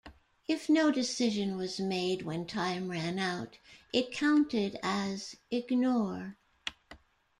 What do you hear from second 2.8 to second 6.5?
ran out, it counted as "Ignore".